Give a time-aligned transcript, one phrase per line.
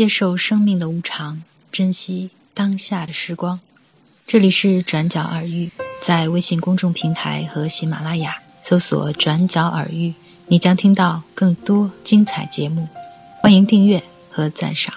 [0.00, 3.60] 接受生命的无常，珍惜当下的时光。
[4.26, 10.14] 这里是转角耳语，在微信公众平台和喜马拉雅搜索“转角耳语”，
[10.48, 12.88] 你将听到更多精彩节目。
[13.42, 14.94] 欢迎订阅和赞赏，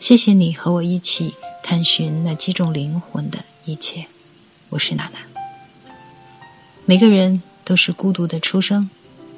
[0.00, 4.06] 谢谢你和我一起探寻那击中灵魂的一切。
[4.70, 5.20] 我是娜娜。
[6.84, 8.90] 每个人都是孤独的出生，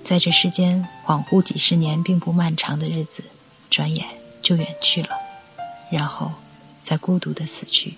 [0.02, 3.22] 在这世间恍惚几十年并不漫长的日子，
[3.68, 4.06] 转眼
[4.44, 5.08] 就远去了，
[5.90, 6.30] 然后
[6.82, 7.94] 再孤独的死去。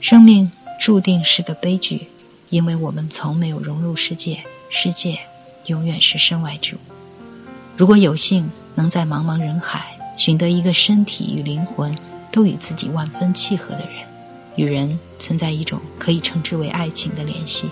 [0.00, 2.08] 生命注定是个悲剧，
[2.48, 5.18] 因为我们从没有融入世界，世界
[5.66, 6.78] 永远是身外之物。
[7.76, 11.96] 如果有幸能在茫茫人海寻得一个身体与灵魂
[12.30, 14.06] 都与自己万分契合的人，
[14.56, 17.68] 与人存在一种可以称之为爱情的联系，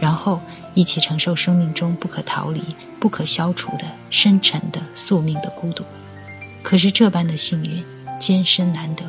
[0.00, 0.40] 然后
[0.74, 2.62] 一起承受生命中不可逃离、
[2.98, 5.84] 不可消除的深沉的宿命的孤独。
[6.68, 7.84] 可是这般的幸运
[8.18, 9.04] 艰深难得，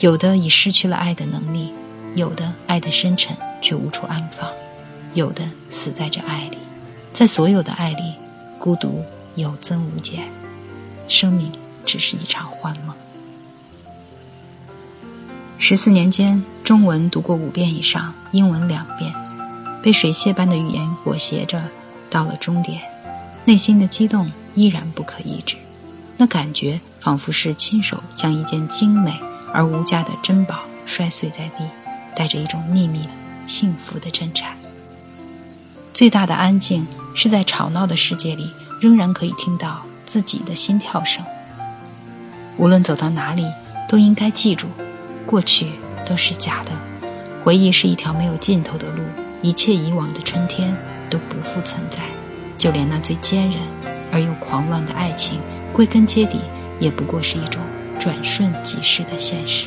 [0.00, 1.70] 有的已失去了爱的能力。
[2.14, 4.50] 有的爱的深沉却无处安放，
[5.14, 6.58] 有的死在这爱里，
[7.10, 8.02] 在所有的爱里，
[8.58, 9.02] 孤独
[9.34, 10.28] 有增无减，
[11.08, 11.50] 生命
[11.86, 12.94] 只是一场幻梦。
[15.56, 19.10] 十四年间，中文读过五遍以上，英文两遍，
[19.82, 21.62] 被水泄般的语言裹挟着，
[22.10, 22.82] 到了终点，
[23.46, 25.56] 内心的激动依然不可抑制，
[26.20, 29.18] 那感觉仿佛是亲手将一件精美
[29.52, 31.64] 而无价的珍宝摔碎在地。
[32.12, 33.00] 带着一种秘密、
[33.46, 34.52] 幸福的震颤。
[35.94, 41.24] 最大的安静是在吵闹的世界里，仍然可以听到自己的心跳声。
[42.58, 43.46] 无论走到哪里，
[43.88, 44.66] 都应该记住，
[45.24, 45.70] 过去
[46.04, 46.72] 都是假的，
[47.42, 49.02] 回忆是一条没有尽头的路，
[49.40, 50.76] 一切以往的春天
[51.08, 52.02] 都不复存在，
[52.58, 53.58] 就连那最坚韧
[54.12, 55.40] 而又狂乱的爱情，
[55.72, 56.38] 归根结底
[56.78, 57.60] 也不过是一种
[57.98, 59.66] 转瞬即逝的现实。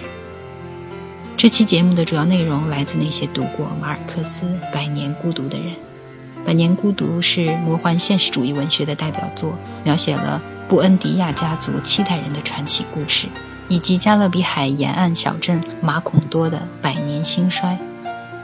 [1.35, 5.67] 这期节目的主要内容来自那些读过马尔克斯《百年孤独》的人，
[6.45, 13.27] 《百年孤独》是魔幻现实主义文学的代表作，描写了布恩迪亚家族七代人的传奇故事，
[13.67, 17.77] 以及加勒比海沿岸小镇马孔多的百年兴衰。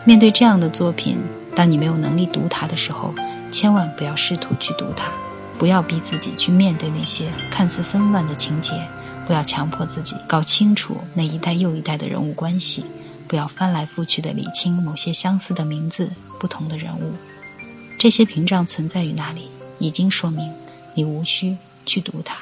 [0.04, 1.18] 面对这样的作品，
[1.56, 3.14] 当你没有能力读它的时候，
[3.50, 5.06] 千万不要试图去读它，
[5.60, 8.74] 不要逼自己去面对那些看似纷乱的情节。
[9.28, 12.84] 不要强迫自己搞清楚那一代又一代的人物关系，
[13.28, 16.10] 不要翻来覆去的理清某些相似的名字、
[16.40, 17.14] 不同的人物。
[18.00, 20.52] 这些屏障存在于那里，已经说明
[20.96, 21.56] 你无需
[21.86, 22.38] 去读它。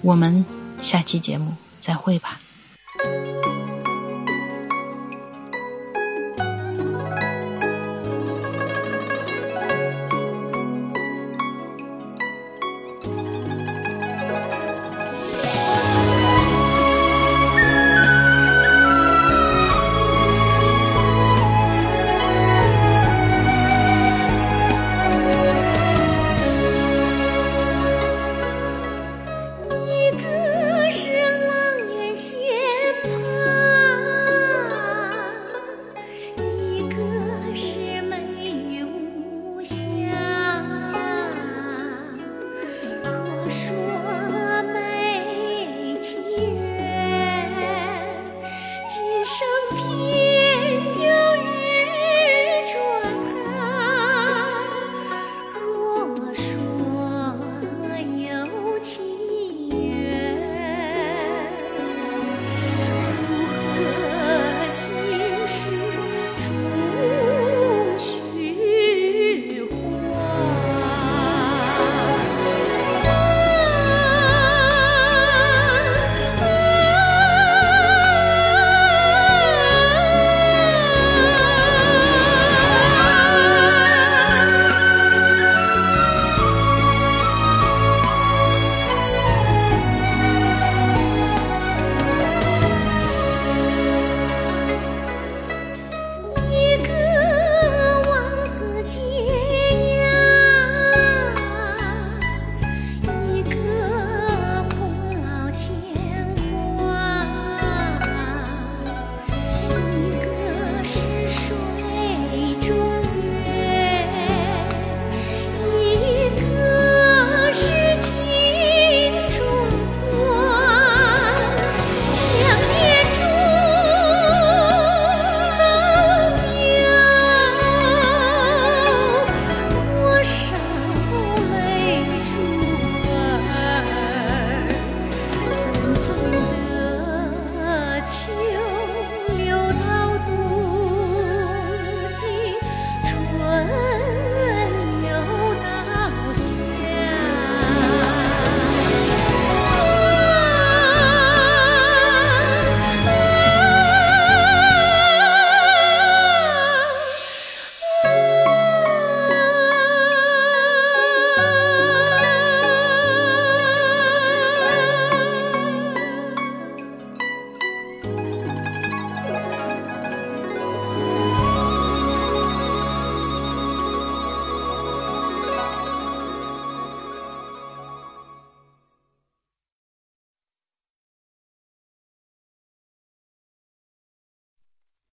[0.00, 0.44] 我们
[0.80, 2.40] 下期节目再会吧。